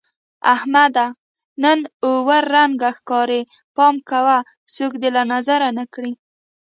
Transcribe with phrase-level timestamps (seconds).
[0.53, 1.05] احمده!
[1.63, 3.41] نن اووه رنگه ښکارې.
[3.75, 4.37] پام کوه
[4.75, 6.13] څوک دې له نظره نه کړي.